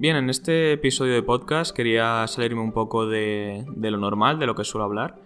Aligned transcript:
Bien, 0.00 0.14
en 0.14 0.30
este 0.30 0.74
episodio 0.74 1.14
de 1.14 1.24
podcast 1.24 1.74
quería 1.74 2.24
salirme 2.28 2.60
un 2.60 2.70
poco 2.70 3.04
de, 3.04 3.64
lo 3.76 3.98
normal, 3.98 4.38
de 4.38 4.46
lo 4.46 4.54
que 4.54 4.62
suelo 4.62 4.84
hablar. 4.84 5.16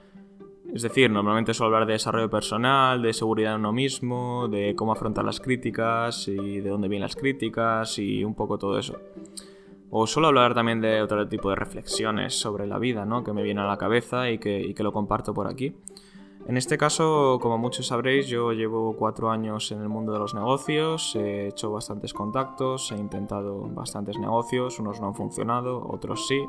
Es 0.73 0.81
decir, 0.81 1.11
normalmente 1.11 1.53
suelo 1.53 1.75
hablar 1.75 1.87
de 1.87 1.93
desarrollo 1.93 2.31
personal, 2.31 3.03
de 3.03 3.13
seguridad 3.13 3.53
en 3.53 3.61
uno 3.61 3.75
mismo, 3.75 4.49
de 4.49 4.75
cómo 4.75 4.93
afrontar 4.93 5.27
las 5.27 5.41
críticas 5.41 6.27
y 6.27 6.61
de 6.61 6.71
dónde 6.71 6.89
vienen 6.89 7.07
las 7.07 7.17
críticas 7.17 7.99
y 7.99 8.25
un 8.25 8.35
poco 8.35 8.57
todo 8.57 8.79
eso. 8.79 8.99
O 9.91 10.07
suelo 10.07 10.29
hablar 10.29 10.55
también 10.55 10.81
de 10.81 11.03
otro 11.03 11.29
tipo 11.29 11.51
de 11.51 11.57
reflexiones 11.57 12.35
sobre 12.35 12.67
la 12.67 12.79
vida, 12.79 13.05
¿no? 13.05 13.23
Que 13.23 13.35
me 13.35 13.43
viene 13.43 13.61
a 13.61 13.67
la 13.67 13.77
cabeza 13.77 14.31
y 14.31 14.39
que 14.39 14.75
lo 14.79 14.95
comparto 14.95 15.35
por 15.35 15.49
aquí. 15.49 15.77
En 16.47 16.57
este 16.57 16.77
caso, 16.77 17.39
como 17.41 17.57
muchos 17.57 17.87
sabréis, 17.87 18.27
yo 18.27 18.53
llevo 18.53 18.97
cuatro 18.97 19.31
años 19.31 19.71
en 19.71 19.81
el 19.81 19.89
mundo 19.89 20.13
de 20.13 20.19
los 20.19 20.35
negocios, 20.35 21.15
he 21.15 21.49
hecho 21.49 21.71
bastantes 21.71 22.13
contactos, 22.13 22.91
he 22.91 22.97
intentado 22.97 23.69
bastantes 23.69 24.19
negocios, 24.19 24.81
unos 24.81 25.01
no 25.01 25.09
han 25.09 25.15
funcionado, 25.15 25.87
otros 25.89 26.27
sí. 26.27 26.45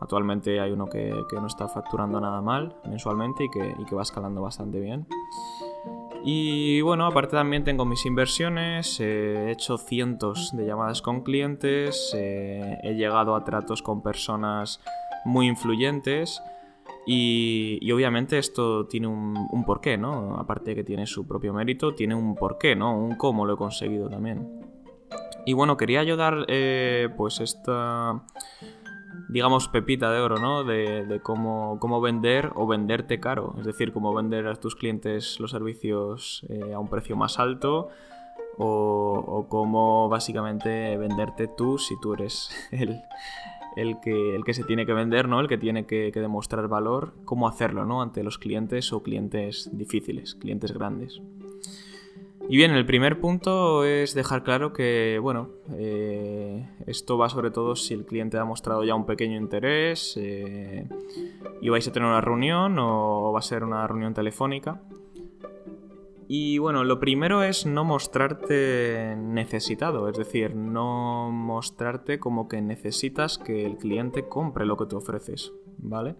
Actualmente 0.00 0.60
hay 0.60 0.72
uno 0.72 0.86
que, 0.86 1.12
no 1.32 1.46
está 1.46 1.68
facturando 1.68 2.20
nada 2.20 2.40
mal 2.40 2.76
mensualmente 2.84 3.44
y 3.44 3.48
que, 3.84 3.94
va 3.94 4.02
escalando 4.02 4.42
bastante 4.42 4.80
bien. 4.80 5.06
Y 6.24 6.80
bueno, 6.80 7.06
aparte 7.06 7.36
también 7.36 7.62
tengo 7.62 7.84
mis 7.84 8.04
inversiones, 8.06 8.98
he 8.98 9.52
hecho 9.52 9.78
cientos 9.78 10.50
de 10.52 10.66
llamadas 10.66 11.00
con 11.00 11.22
clientes, 11.22 12.12
he 12.14 12.94
llegado 12.96 13.36
a 13.36 13.44
tratos 13.44 13.82
con 13.82 14.02
personas 14.02 14.80
muy 15.24 15.46
influyentes 15.46 16.42
y, 17.10 17.90
obviamente 17.90 18.36
esto 18.36 18.86
tiene 18.86 19.06
un, 19.06 19.64
porqué, 19.64 19.96
¿no? 19.96 20.36
Aparte 20.36 20.70
de 20.70 20.76
que 20.76 20.84
tiene 20.84 21.06
su 21.06 21.26
propio 21.26 21.54
mérito, 21.54 21.94
tiene 21.94 22.14
un 22.14 22.34
porqué, 22.34 22.76
¿no? 22.76 22.94
Un 22.98 23.16
cómo 23.16 23.46
lo 23.46 23.54
he 23.54 23.56
conseguido 23.56 24.10
también. 24.10 24.46
Y 25.46 25.54
bueno, 25.54 25.78
quería 25.78 26.00
ayudar 26.00 26.44
eh, 26.48 27.08
pues 27.16 27.40
esta, 27.40 28.22
digamos, 29.30 29.68
pepita 29.68 30.12
de 30.12 30.20
oro, 30.20 30.36
¿no? 30.36 30.64
De, 30.64 31.18
cómo, 31.22 31.78
cómo, 31.80 32.02
vender 32.02 32.52
o 32.56 32.66
venderte 32.66 33.20
caro. 33.20 33.54
Es 33.58 33.64
decir, 33.64 33.94
cómo 33.94 34.12
vender 34.12 34.46
a 34.46 34.56
tus 34.56 34.76
clientes 34.76 35.40
los 35.40 35.52
servicios 35.52 36.44
eh, 36.50 36.74
a 36.74 36.78
un 36.78 36.88
precio 36.88 37.16
más 37.16 37.38
alto. 37.38 37.88
O, 38.58 39.24
o 39.26 39.48
cómo 39.48 40.08
básicamente 40.08 40.96
venderte 40.98 41.46
tú 41.46 41.78
si 41.78 41.94
tú 42.00 42.14
eres 42.14 42.50
el, 42.72 43.00
el 43.76 44.00
que, 44.00 44.34
el 44.34 44.44
que 44.44 44.54
se 44.54 44.64
tiene 44.64 44.86
que 44.86 44.92
vender, 44.92 45.28
¿no? 45.28 45.40
El 45.40 45.48
que 45.48 45.58
tiene 45.58 45.86
que, 45.86 46.10
demostrar 46.12 46.68
valor, 46.68 47.14
cómo 47.24 47.48
hacerlo, 47.48 47.84
¿no? 47.84 48.02
Ante 48.02 48.22
los 48.22 48.38
clientes 48.38 48.92
o 48.92 49.02
clientes 49.02 49.70
difíciles, 49.72 50.34
clientes 50.34 50.72
grandes. 50.72 51.20
Y 52.50 52.56
bien, 52.56 52.70
el 52.70 52.86
primer 52.86 53.20
punto 53.20 53.84
es 53.84 54.14
dejar 54.14 54.42
claro 54.42 54.72
que, 54.72 55.18
bueno, 55.20 55.50
eh, 55.72 56.66
esto 56.86 57.18
va 57.18 57.28
sobre 57.28 57.50
todo 57.50 57.76
si 57.76 57.92
el 57.92 58.06
cliente 58.06 58.38
ha 58.38 58.44
mostrado 58.44 58.84
ya 58.84 58.94
un 58.94 59.04
pequeño 59.04 59.36
interés 59.36 60.14
eh, 60.16 60.88
y 61.60 61.68
vais 61.68 61.86
a 61.86 61.92
tener 61.92 62.08
una 62.08 62.22
reunión 62.22 62.78
o 62.78 63.32
va 63.32 63.40
a 63.40 63.42
ser 63.42 63.64
una 63.64 63.86
reunión 63.86 64.14
telefónica. 64.14 64.80
Y 66.30 66.58
bueno, 66.58 66.84
lo 66.84 67.00
primero 67.00 67.42
es 67.42 67.64
no 67.64 67.84
mostrarte 67.84 69.16
necesitado, 69.16 70.10
es 70.10 70.18
decir, 70.18 70.54
no 70.54 71.30
mostrarte 71.32 72.20
como 72.20 72.48
que 72.48 72.60
necesitas 72.60 73.38
que 73.38 73.64
el 73.64 73.78
cliente 73.78 74.28
compre 74.28 74.66
lo 74.66 74.76
que 74.76 74.84
te 74.84 74.94
ofreces, 74.94 75.54
¿vale? 75.78 76.16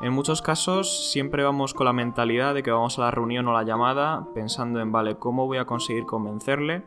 En 0.00 0.12
muchos 0.12 0.42
casos 0.42 1.12
siempre 1.12 1.44
vamos 1.44 1.72
con 1.72 1.86
la 1.86 1.92
mentalidad 1.92 2.52
de 2.52 2.64
que 2.64 2.72
vamos 2.72 2.98
a 2.98 3.02
la 3.02 3.10
reunión 3.12 3.46
o 3.46 3.52
la 3.52 3.62
llamada 3.62 4.26
pensando 4.34 4.80
en, 4.80 4.90
vale, 4.90 5.18
¿cómo 5.18 5.46
voy 5.46 5.58
a 5.58 5.66
conseguir 5.66 6.04
convencerle? 6.04 6.82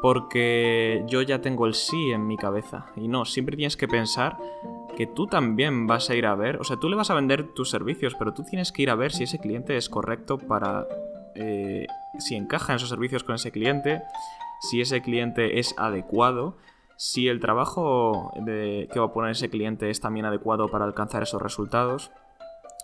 Porque 0.00 1.04
yo 1.06 1.20
ya 1.20 1.42
tengo 1.42 1.66
el 1.66 1.74
sí 1.74 2.12
en 2.12 2.26
mi 2.26 2.38
cabeza. 2.38 2.86
Y 2.96 3.08
no, 3.08 3.26
siempre 3.26 3.56
tienes 3.56 3.76
que 3.76 3.88
pensar 3.88 4.38
que 4.96 5.06
tú 5.06 5.26
también 5.26 5.86
vas 5.86 6.08
a 6.08 6.14
ir 6.14 6.24
a 6.24 6.34
ver, 6.34 6.56
o 6.56 6.64
sea, 6.64 6.78
tú 6.78 6.88
le 6.88 6.96
vas 6.96 7.10
a 7.10 7.14
vender 7.14 7.52
tus 7.52 7.68
servicios, 7.68 8.14
pero 8.18 8.32
tú 8.32 8.42
tienes 8.42 8.72
que 8.72 8.82
ir 8.82 8.90
a 8.90 8.94
ver 8.94 9.12
si 9.12 9.24
ese 9.24 9.38
cliente 9.38 9.76
es 9.76 9.90
correcto 9.90 10.38
para 10.38 10.86
eh, 11.34 11.86
si 12.18 12.36
encaja 12.36 12.72
en 12.72 12.76
esos 12.76 12.88
servicios 12.88 13.24
con 13.24 13.34
ese 13.34 13.50
cliente, 13.50 14.02
si 14.60 14.80
ese 14.80 15.02
cliente 15.02 15.58
es 15.58 15.74
adecuado, 15.78 16.56
si 16.96 17.28
el 17.28 17.40
trabajo 17.40 18.32
que 18.44 18.98
va 18.98 19.06
a 19.06 19.12
poner 19.12 19.32
ese 19.32 19.50
cliente 19.50 19.90
es 19.90 20.00
también 20.00 20.26
adecuado 20.26 20.68
para 20.68 20.84
alcanzar 20.84 21.22
esos 21.22 21.42
resultados. 21.42 22.12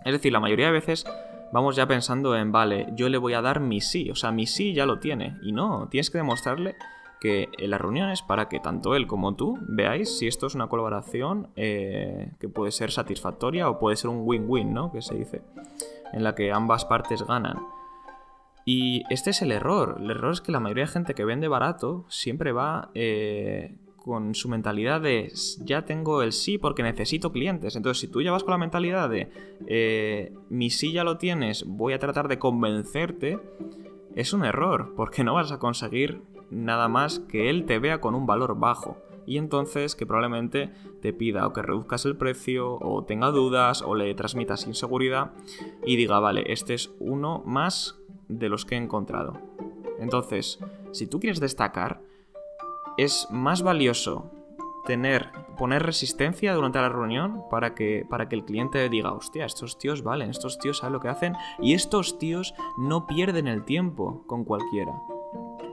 Es 0.04 0.12
decir, 0.12 0.32
la 0.32 0.40
mayoría 0.40 0.66
de 0.66 0.72
veces 0.72 1.04
vamos 1.52 1.76
ya 1.76 1.86
pensando 1.86 2.36
en, 2.36 2.52
vale, 2.52 2.88
yo 2.94 3.08
le 3.08 3.18
voy 3.18 3.34
a 3.34 3.42
dar 3.42 3.60
mi 3.60 3.80
sí, 3.80 4.10
o 4.10 4.14
sea, 4.14 4.32
mi 4.32 4.46
sí 4.46 4.74
ya 4.74 4.86
lo 4.86 4.98
tiene. 4.98 5.36
Y 5.42 5.52
no, 5.52 5.88
tienes 5.88 6.10
que 6.10 6.18
demostrarle 6.18 6.76
que 7.20 7.48
en 7.58 7.70
las 7.70 7.80
reuniones 7.80 8.22
para 8.22 8.48
que 8.48 8.60
tanto 8.60 8.94
él 8.94 9.06
como 9.06 9.34
tú 9.34 9.58
veáis 9.62 10.18
si 10.18 10.26
esto 10.26 10.46
es 10.46 10.54
una 10.54 10.68
colaboración 10.68 11.48
eh, 11.56 12.32
que 12.38 12.48
puede 12.48 12.70
ser 12.70 12.90
satisfactoria 12.90 13.68
o 13.68 13.78
puede 13.78 13.96
ser 13.96 14.10
un 14.10 14.22
win-win, 14.24 14.72
¿no? 14.72 14.92
Que 14.92 15.02
se 15.02 15.14
dice, 15.14 15.42
en 16.12 16.22
la 16.22 16.34
que 16.34 16.52
ambas 16.52 16.84
partes 16.84 17.22
ganan. 17.26 17.58
Y 18.70 19.04
este 19.08 19.30
es 19.30 19.40
el 19.40 19.50
error. 19.50 19.96
El 19.98 20.10
error 20.10 20.30
es 20.30 20.42
que 20.42 20.52
la 20.52 20.60
mayoría 20.60 20.84
de 20.84 20.90
gente 20.90 21.14
que 21.14 21.24
vende 21.24 21.48
barato 21.48 22.04
siempre 22.10 22.52
va 22.52 22.90
eh, 22.92 23.78
con 23.96 24.34
su 24.34 24.50
mentalidad 24.50 25.00
de 25.00 25.32
ya 25.60 25.86
tengo 25.86 26.22
el 26.22 26.32
sí 26.32 26.58
porque 26.58 26.82
necesito 26.82 27.32
clientes. 27.32 27.76
Entonces, 27.76 27.98
si 27.98 28.08
tú 28.08 28.20
ya 28.20 28.30
vas 28.30 28.44
con 28.44 28.50
la 28.50 28.58
mentalidad 28.58 29.08
de 29.08 29.30
eh, 29.68 30.34
mi 30.50 30.68
sí 30.68 30.92
ya 30.92 31.02
lo 31.02 31.16
tienes, 31.16 31.64
voy 31.66 31.94
a 31.94 31.98
tratar 31.98 32.28
de 32.28 32.38
convencerte, 32.38 33.38
es 34.14 34.34
un 34.34 34.44
error 34.44 34.92
porque 34.94 35.24
no 35.24 35.32
vas 35.32 35.50
a 35.50 35.58
conseguir 35.58 36.20
nada 36.50 36.88
más 36.88 37.20
que 37.20 37.48
él 37.48 37.64
te 37.64 37.78
vea 37.78 38.02
con 38.02 38.14
un 38.14 38.26
valor 38.26 38.60
bajo. 38.60 38.98
Y 39.24 39.38
entonces 39.38 39.96
que 39.96 40.04
probablemente 40.04 40.70
te 41.00 41.14
pida 41.14 41.46
o 41.46 41.54
que 41.54 41.62
reduzcas 41.62 42.04
el 42.04 42.18
precio, 42.18 42.74
o 42.82 43.02
tenga 43.04 43.30
dudas, 43.30 43.80
o 43.80 43.94
le 43.94 44.14
transmitas 44.14 44.66
inseguridad 44.66 45.30
y 45.86 45.96
diga, 45.96 46.20
vale, 46.20 46.52
este 46.52 46.74
es 46.74 46.90
uno 46.98 47.42
más 47.46 47.97
de 48.28 48.48
los 48.48 48.64
que 48.64 48.74
he 48.74 48.78
encontrado. 48.78 49.40
Entonces, 49.98 50.58
si 50.92 51.06
tú 51.06 51.20
quieres 51.20 51.40
destacar, 51.40 52.00
es 52.96 53.26
más 53.30 53.62
valioso 53.62 54.30
tener, 54.84 55.30
poner 55.56 55.82
resistencia 55.82 56.54
durante 56.54 56.80
la 56.80 56.88
reunión 56.88 57.42
para 57.50 57.74
que, 57.74 58.06
para 58.08 58.28
que 58.28 58.36
el 58.36 58.44
cliente 58.44 58.88
diga, 58.88 59.12
hostia, 59.12 59.44
estos 59.44 59.78
tíos 59.78 60.02
valen, 60.02 60.30
estos 60.30 60.58
tíos 60.58 60.78
saben 60.78 60.94
lo 60.94 61.00
que 61.00 61.08
hacen 61.08 61.34
y 61.60 61.74
estos 61.74 62.18
tíos 62.18 62.54
no 62.78 63.06
pierden 63.06 63.48
el 63.48 63.64
tiempo 63.64 64.24
con 64.26 64.44
cualquiera. 64.44 64.92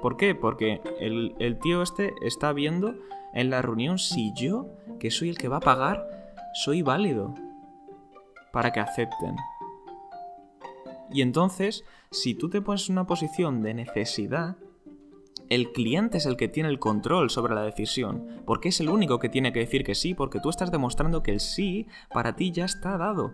¿Por 0.01 0.17
qué? 0.17 0.35
Porque 0.35 0.81
el, 0.99 1.35
el 1.39 1.59
tío 1.59 1.81
este 1.81 2.13
está 2.21 2.53
viendo 2.53 2.95
en 3.33 3.49
la 3.49 3.61
reunión 3.61 3.97
si 3.97 4.33
yo, 4.33 4.67
que 4.99 5.11
soy 5.11 5.29
el 5.29 5.37
que 5.37 5.47
va 5.47 5.57
a 5.57 5.61
pagar, 5.61 6.07
soy 6.53 6.81
válido 6.81 7.33
para 8.51 8.71
que 8.71 8.79
acepten. 8.79 9.35
Y 11.15 11.21
entonces, 11.21 11.85
si 12.11 12.35
tú 12.35 12.49
te 12.49 12.61
pones 12.61 12.89
en 12.89 12.95
una 12.95 13.07
posición 13.07 13.61
de 13.61 13.73
necesidad, 13.73 14.57
el 15.47 15.71
cliente 15.71 16.17
es 16.17 16.25
el 16.25 16.35
que 16.35 16.49
tiene 16.49 16.67
el 16.67 16.77
control 16.77 17.29
sobre 17.29 17.55
la 17.55 17.61
decisión, 17.61 18.41
porque 18.45 18.67
es 18.67 18.81
el 18.81 18.89
único 18.89 19.17
que 19.17 19.29
tiene 19.29 19.53
que 19.53 19.61
decir 19.61 19.85
que 19.85 19.95
sí, 19.95 20.13
porque 20.13 20.41
tú 20.41 20.49
estás 20.49 20.71
demostrando 20.71 21.23
que 21.23 21.31
el 21.31 21.39
sí 21.39 21.87
para 22.13 22.35
ti 22.35 22.51
ya 22.51 22.65
está 22.65 22.97
dado. 22.97 23.33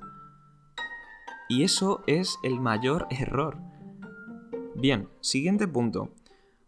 Y 1.50 1.64
eso 1.64 2.04
es 2.06 2.38
el 2.44 2.60
mayor 2.60 3.08
error. 3.10 3.58
Bien, 4.76 5.10
siguiente 5.20 5.68
punto. 5.68 6.10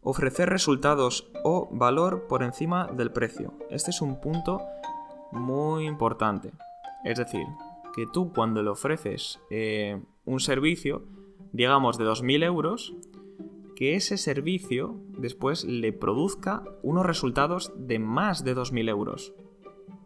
Ofrecer 0.02 0.50
resultados 0.50 1.30
o 1.44 1.70
valor 1.72 2.26
por 2.28 2.42
encima 2.42 2.88
del 2.88 3.12
precio. 3.12 3.54
Este 3.70 3.92
es 3.92 4.02
un 4.02 4.20
punto 4.20 4.64
muy 5.32 5.86
importante. 5.86 6.54
Es 7.04 7.20
decir, 7.20 7.46
que 7.96 8.08
tú 8.08 8.34
cuando 8.34 8.64
le 8.64 8.72
ofreces 8.72 9.40
eh, 9.52 10.02
un 10.26 10.40
servicio, 10.40 11.04
digamos, 11.52 11.98
de 11.98 12.06
2.000 12.06 12.44
euros, 12.44 12.94
que 13.76 13.96
ese 13.96 14.18
servicio 14.18 14.96
después 15.18 15.64
le 15.66 15.94
produzca 15.94 16.64
unos 16.84 17.06
resultados 17.06 17.72
de 17.76 18.00
más 18.00 18.44
de 18.44 18.56
2.000 18.56 18.90
euros. 18.90 19.34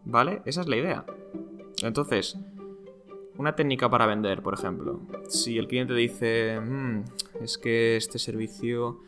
¿Vale? 0.04 0.42
Esa 0.46 0.62
es 0.62 0.68
la 0.68 0.76
idea. 0.76 1.04
Entonces, 1.82 2.38
una 3.36 3.54
técnica 3.54 3.88
para 3.90 4.06
vender, 4.06 4.42
por 4.42 4.54
ejemplo. 4.54 5.00
Si 5.28 5.58
el 5.58 5.68
cliente 5.68 5.94
dice, 5.94 6.58
mm, 6.60 7.04
es 7.42 7.58
que 7.58 7.96
este 7.96 8.18
servicio 8.18 9.00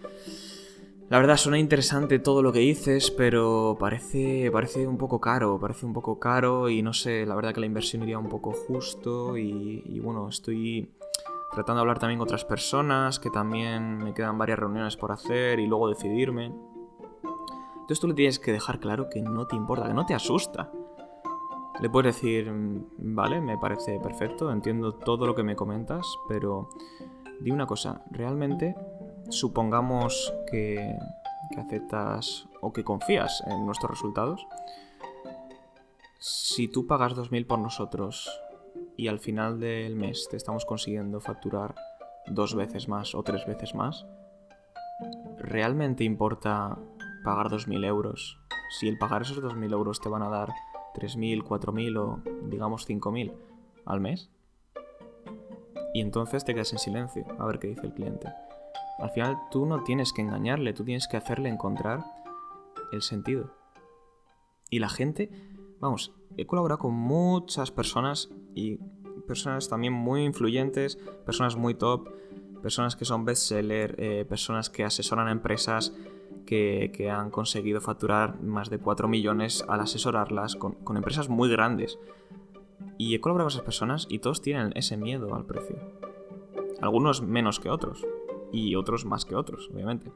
la 1.10 1.18
verdad 1.18 1.36
suena 1.36 1.58
interesante 1.58 2.20
todo 2.20 2.40
lo 2.40 2.52
que 2.52 2.60
dices, 2.60 3.10
pero 3.10 3.76
parece, 3.80 4.48
parece 4.52 4.86
un 4.86 4.96
poco 4.96 5.20
caro, 5.20 5.58
parece 5.58 5.84
un 5.84 5.92
poco 5.92 6.20
caro 6.20 6.68
y 6.68 6.82
no 6.82 6.92
sé, 6.92 7.26
la 7.26 7.34
verdad 7.34 7.52
que 7.52 7.58
la 7.58 7.66
inversión 7.66 8.04
iría 8.04 8.16
un 8.16 8.28
poco 8.28 8.52
justo 8.52 9.36
y, 9.36 9.98
bueno, 9.98 10.28
estoy 10.28 10.88
tratando 11.52 11.74
de 11.74 11.80
hablar 11.80 11.98
también 11.98 12.18
con 12.18 12.26
otras 12.26 12.44
personas, 12.44 13.18
que 13.18 13.30
también 13.30 13.98
me 13.98 14.14
quedan 14.14 14.38
varias 14.38 14.58
reuniones 14.58 14.96
por 14.96 15.12
hacer 15.12 15.58
y 15.58 15.66
luego 15.66 15.88
decidirme. 15.88 16.52
Entonces 17.90 18.00
tú 18.00 18.08
le 18.08 18.14
tienes 18.14 18.38
que 18.38 18.52
dejar 18.52 18.78
claro 18.78 19.08
que 19.08 19.20
no 19.20 19.46
te 19.46 19.56
importa, 19.56 19.88
que 19.88 19.94
no 19.94 20.06
te 20.06 20.14
asusta. 20.14 20.70
Le 21.80 21.88
puedes 21.88 22.14
decir, 22.14 22.52
vale, 22.98 23.40
me 23.40 23.56
parece 23.58 23.98
perfecto, 24.00 24.52
entiendo 24.52 24.94
todo 24.94 25.26
lo 25.26 25.34
que 25.34 25.42
me 25.42 25.56
comentas, 25.56 26.06
pero 26.28 26.68
di 27.40 27.50
una 27.50 27.66
cosa, 27.66 28.02
realmente 28.10 28.76
supongamos 29.30 30.32
que, 30.50 30.94
aceptas 31.58 32.48
o 32.60 32.72
que 32.72 32.84
confías 32.84 33.42
en 33.46 33.66
nuestros 33.66 33.90
resultados, 33.90 34.46
si 36.18 36.68
tú 36.68 36.86
pagas 36.86 37.16
2.000 37.16 37.46
por 37.46 37.58
nosotros 37.58 38.30
y 39.00 39.08
al 39.08 39.18
final 39.18 39.58
del 39.58 39.96
mes 39.96 40.28
te 40.30 40.36
estamos 40.36 40.66
consiguiendo 40.66 41.20
facturar 41.20 41.74
dos 42.26 42.54
veces 42.54 42.86
más 42.86 43.14
o 43.14 43.22
tres 43.22 43.46
veces 43.46 43.74
más, 43.74 44.06
¿realmente 45.38 46.04
importa 46.04 46.76
pagar 47.24 47.48
2.000 47.48 47.86
euros 47.86 48.38
si 48.78 48.88
el 48.88 48.98
pagar 48.98 49.22
esos 49.22 49.42
2.000 49.42 49.72
euros 49.72 50.02
te 50.02 50.10
van 50.10 50.22
a 50.22 50.28
dar 50.28 50.50
3.000, 50.94 51.42
4.000 51.42 51.96
o 51.98 52.22
digamos 52.50 52.86
5.000 52.86 53.32
al 53.86 54.00
mes? 54.02 54.30
Y 55.94 56.02
entonces 56.02 56.44
te 56.44 56.52
quedas 56.52 56.74
en 56.74 56.78
silencio 56.78 57.24
a 57.38 57.46
ver 57.46 57.58
qué 57.58 57.68
dice 57.68 57.86
el 57.86 57.94
cliente. 57.94 58.28
Al 58.98 59.08
final 59.12 59.38
tú 59.50 59.64
no 59.64 59.82
tienes 59.82 60.12
que 60.12 60.20
engañarle, 60.20 60.74
tú 60.74 60.84
tienes 60.84 61.08
que 61.08 61.16
hacerle 61.16 61.48
encontrar 61.48 62.04
el 62.92 63.00
sentido. 63.00 63.50
Y 64.68 64.78
la 64.78 64.90
gente, 64.90 65.30
vamos, 65.80 66.12
he 66.36 66.46
colaborado 66.46 66.78
con 66.78 66.94
muchas 66.94 67.70
personas 67.70 68.30
y 68.54 68.78
personas 69.26 69.68
también 69.68 69.92
muy 69.92 70.24
influyentes, 70.24 70.96
personas 71.24 71.56
muy 71.56 71.74
top, 71.74 72.08
personas 72.62 72.96
que 72.96 73.04
son 73.04 73.24
bestseller, 73.24 73.94
eh, 73.98 74.24
personas 74.28 74.70
que 74.70 74.84
asesoran 74.84 75.28
a 75.28 75.32
empresas 75.32 75.94
que, 76.46 77.10
han 77.10 77.30
conseguido 77.30 77.80
facturar 77.80 78.42
más 78.42 78.70
de 78.70 78.78
4 78.78 79.06
millones 79.08 79.64
al 79.68 79.80
asesorarlas 79.80 80.56
con, 80.56 80.72
con 80.72 80.96
empresas 80.96 81.28
muy 81.28 81.48
grandes. 81.48 81.98
Y 82.98 83.14
he 83.14 83.20
colaborado 83.20 83.46
con 83.46 83.52
esas 83.52 83.64
personas 83.64 84.06
y 84.10 84.18
todos 84.18 84.42
tienen 84.42 84.72
ese 84.74 84.96
miedo 84.96 85.34
al 85.34 85.46
precio. 85.46 85.76
Algunos 86.80 87.22
menos 87.22 87.60
que 87.60 87.70
otros. 87.70 88.04
Y 88.52 88.74
otros 88.74 89.04
más 89.04 89.24
que 89.24 89.36
otros, 89.36 89.70
obviamente. 89.72 90.10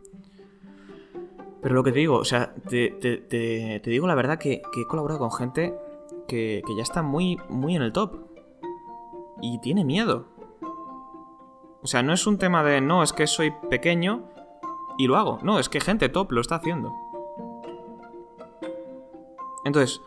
Pero 1.64 1.76
lo 1.76 1.82
que 1.82 1.93
te 1.93 2.00
digo, 2.00 2.19
o 2.19 2.26
sea, 2.26 2.55
te, 2.69 3.81
digo 3.87 4.06
la 4.06 4.14
verdad 4.14 4.38
que, 4.38 4.61
he 4.76 4.87
colaborado 4.87 5.19
con 5.19 5.32
gente 5.32 5.75
que, 6.28 6.62
ya 6.76 6.82
está 6.82 7.00
muy, 7.00 7.38
muy 7.49 7.75
en 7.75 7.81
el 7.81 7.90
top. 7.90 8.19
Y 9.40 9.58
tiene 9.61 9.82
miedo. 9.82 10.26
O 11.82 11.87
sea, 11.87 12.02
no 12.02 12.12
es 12.12 12.26
un 12.26 12.37
tema 12.37 12.62
de, 12.62 12.82
no, 12.82 13.02
es 13.02 13.14
que 13.14 13.26
soy 13.26 13.50
pequeño 13.70 14.28
y 14.99 15.06
lo 15.06 15.16
hago. 15.16 15.38
No, 15.43 15.58
es 15.58 15.70
que 15.70 15.81
gente 15.81 16.11
top 16.11 16.32
lo 16.32 16.43
está 16.43 16.56
haciendo. 16.56 16.93
Entonces, 19.64 20.02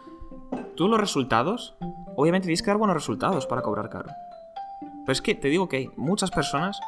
tú 0.75 0.87
los 0.87 0.99
resultados, 0.99 1.75
obviamente 2.15 2.45
tienes 2.45 2.61
que 2.61 2.67
dar 2.69 2.77
buenos 2.77 2.95
resultados 2.95 3.47
para 3.47 3.63
cobrar 3.63 3.89
caro. 3.89 4.11
Pero 4.79 5.11
es 5.11 5.23
que 5.23 5.33
te 5.33 5.47
digo 5.47 5.67
que 5.67 5.77
hay 5.77 5.91
muchas 5.95 6.29
personas 6.29 6.79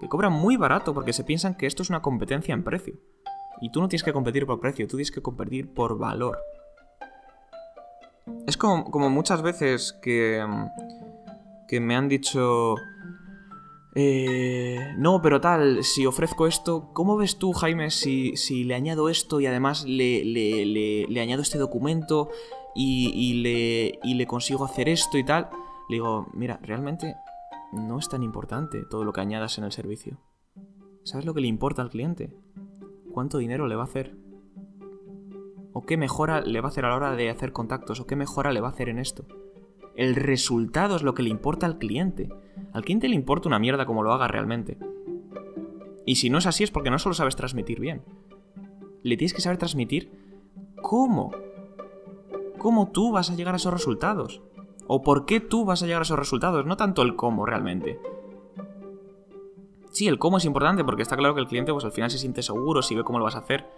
que 0.00 0.08
cobran 0.08 0.32
muy 0.32 0.56
barato 0.56 0.92
porque 0.92 1.12
se 1.12 1.22
piensan 1.22 1.54
que 1.54 1.68
esto 1.68 1.84
es 1.84 1.90
una 1.90 2.02
competencia 2.02 2.52
en 2.52 2.64
precio. 2.64 2.94
Y 3.62 3.70
tú 3.70 3.80
no 3.80 3.88
tienes 3.88 4.02
que 4.02 4.12
competir 4.12 4.44
por 4.44 4.58
precio, 4.60 4.86
tú 4.88 4.96
tienes 4.96 5.12
que 5.12 5.22
competir 5.22 5.72
por 5.72 5.96
valor. 5.96 6.36
Es 8.46 8.56
como, 8.56 9.08
muchas 9.08 9.40
veces 9.40 9.98
que, 10.02 10.44
que 11.68 11.80
me 11.80 11.94
han 11.94 12.08
dicho... 12.08 12.74
Eh, 13.94 14.94
no, 14.96 15.22
pero 15.22 15.40
tal, 15.40 15.84
si 15.84 16.06
ofrezco 16.06 16.46
esto, 16.46 16.90
¿cómo 16.92 17.16
ves 17.16 17.38
tú, 17.38 17.52
Jaime, 17.52 17.90
si, 17.90 18.34
le 18.64 18.74
añado 18.74 19.08
esto 19.08 19.38
y 19.38 19.46
además 19.46 19.84
le, 19.84 20.24
le, 20.24 21.20
añado 21.20 21.42
este 21.42 21.58
documento 21.58 22.30
y, 22.74 23.34
le, 23.42 24.00
y 24.02 24.14
le 24.14 24.26
consigo 24.26 24.64
hacer 24.64 24.88
esto 24.88 25.18
y 25.18 25.24
tal? 25.24 25.50
Le 25.88 25.96
digo, 25.96 26.26
mira, 26.32 26.58
realmente 26.62 27.14
no 27.72 27.98
es 27.98 28.08
tan 28.08 28.22
importante 28.24 28.82
todo 28.90 29.04
lo 29.04 29.12
que 29.12 29.20
añadas 29.20 29.58
en 29.58 29.64
el 29.64 29.72
servicio. 29.72 30.18
¿Sabes 31.04 31.26
lo 31.26 31.34
que 31.34 31.40
le 31.40 31.48
importa 31.48 31.82
al 31.82 31.90
cliente? 31.90 32.34
Cuánto 33.12 33.38
dinero 33.38 33.66
le 33.66 33.76
va 33.76 33.82
a 33.82 33.86
hacer. 33.86 34.16
O 35.72 35.82
qué 35.82 35.96
mejora 35.96 36.40
le 36.40 36.60
va 36.60 36.68
a 36.68 36.70
hacer 36.70 36.84
a 36.84 36.88
la 36.88 36.96
hora 36.96 37.14
de 37.14 37.30
hacer 37.30 37.52
contactos. 37.52 38.00
O 38.00 38.06
qué 38.06 38.16
mejora 38.16 38.52
le 38.52 38.60
va 38.60 38.68
a 38.68 38.72
hacer 38.72 38.88
en 38.88 38.98
esto. 38.98 39.24
El 39.94 40.16
resultado 40.16 40.96
es 40.96 41.02
lo 41.02 41.14
que 41.14 41.22
le 41.22 41.30
importa 41.30 41.66
al 41.66 41.78
cliente. 41.78 42.28
Al 42.72 42.84
cliente 42.84 43.08
le 43.08 43.14
importa 43.14 43.48
una 43.48 43.58
mierda 43.58 43.86
como 43.86 44.02
lo 44.02 44.12
haga 44.12 44.28
realmente. 44.28 44.78
Y 46.04 46.16
si 46.16 46.30
no 46.30 46.38
es 46.38 46.46
así 46.46 46.64
es 46.64 46.70
porque 46.70 46.90
no 46.90 46.98
solo 46.98 47.14
sabes 47.14 47.36
transmitir 47.36 47.78
bien. 47.78 48.02
Le 49.02 49.16
tienes 49.16 49.34
que 49.34 49.40
saber 49.40 49.58
transmitir 49.58 50.10
cómo. 50.80 51.30
Cómo 52.58 52.90
tú 52.90 53.12
vas 53.12 53.30
a 53.30 53.34
llegar 53.34 53.54
a 53.54 53.58
esos 53.58 53.72
resultados. 53.72 54.42
O 54.86 55.02
por 55.02 55.26
qué 55.26 55.40
tú 55.40 55.64
vas 55.64 55.82
a 55.82 55.86
llegar 55.86 56.02
a 56.02 56.04
esos 56.04 56.18
resultados. 56.18 56.66
No 56.66 56.76
tanto 56.76 57.02
el 57.02 57.16
cómo 57.16 57.46
realmente. 57.46 57.98
Sí, 59.92 60.08
el 60.08 60.18
cómo 60.18 60.38
es 60.38 60.46
importante 60.46 60.84
porque 60.84 61.02
está 61.02 61.16
claro 61.16 61.34
que 61.34 61.40
el 61.42 61.46
cliente 61.46 61.72
pues 61.72 61.84
al 61.84 61.92
final 61.92 62.10
se 62.10 62.16
siente 62.18 62.42
seguro 62.42 62.80
si 62.80 62.94
ve 62.94 63.04
cómo 63.04 63.18
lo 63.18 63.26
vas 63.26 63.36
a 63.36 63.40
hacer. 63.40 63.68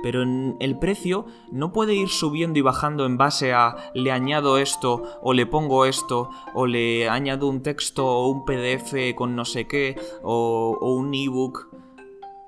Pero 0.00 0.22
el 0.22 0.78
precio 0.78 1.26
no 1.50 1.72
puede 1.72 1.94
ir 1.94 2.08
subiendo 2.08 2.58
y 2.58 2.62
bajando 2.62 3.04
en 3.04 3.16
base 3.16 3.52
a 3.52 3.90
le 3.94 4.12
añado 4.12 4.58
esto, 4.58 5.02
o 5.22 5.32
le 5.32 5.46
pongo 5.46 5.86
esto, 5.86 6.30
o 6.52 6.66
le 6.66 7.08
añado 7.08 7.48
un 7.48 7.62
texto 7.62 8.06
o 8.06 8.28
un 8.28 8.44
PDF 8.44 9.14
con 9.16 9.34
no 9.34 9.44
sé 9.44 9.66
qué, 9.66 9.98
o, 10.22 10.76
o 10.80 10.92
un 10.92 11.14
ebook. 11.14 11.74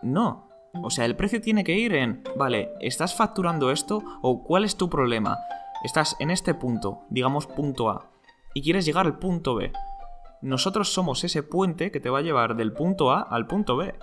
No. 0.03 0.49
O 0.83 0.91
sea, 0.91 1.07
el 1.07 1.17
precio 1.17 1.41
tiene 1.41 1.65
que 1.65 1.77
ir 1.79 1.95
en, 1.95 2.23
vale, 2.37 2.71
¿estás 2.81 3.17
facturando 3.17 3.71
esto 3.71 4.03
o 4.21 4.45
cuál 4.45 4.65
es 4.65 4.77
tu 4.77 4.91
problema? 4.91 5.39
Estás 5.83 6.15
en 6.21 6.31
este 6.31 6.53
punto, 6.53 7.01
digamos 7.09 7.47
punto 7.47 7.89
A, 7.89 8.11
y 8.55 8.63
quieres 8.63 8.85
llegar 8.85 9.07
al 9.07 9.19
punto 9.19 9.55
B 9.55 9.73
nosotros 10.47 10.93
somos 10.93 11.25
ese 11.25 11.43
puente 11.43 11.91
que 11.91 11.99
te 11.99 12.09
va 12.09 12.21
a 12.21 12.23
llevar 12.23 12.55
del 12.55 12.73
punto 12.73 13.11
A 13.11 13.21
al 13.21 13.49
punto 13.49 13.77
B. 13.77 13.95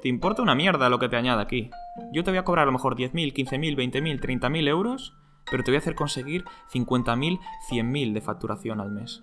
Te 0.00 0.08
importa 0.08 0.42
una 0.42 0.54
mierda 0.54 0.88
lo 0.88 1.00
que 1.00 1.08
te 1.08 1.16
añada 1.16 1.42
aquí. 1.42 1.70
Yo 2.12 2.22
te 2.22 2.30
voy 2.30 2.38
a 2.38 2.44
cobrar 2.44 2.62
a 2.62 2.66
lo 2.66 2.72
mejor 2.72 2.94
10.000, 2.94 3.34
15.000, 3.34 3.76
20.000, 3.76 4.20
30.000 4.20 4.68
euros, 4.68 5.16
pero 5.50 5.64
te 5.64 5.72
voy 5.72 5.76
a 5.76 5.80
hacer 5.80 5.96
conseguir 5.96 6.44
50.000, 6.72 7.40
100.000 7.68 8.12
de 8.12 8.20
facturación 8.20 8.80
al 8.80 8.92
mes. 8.92 9.20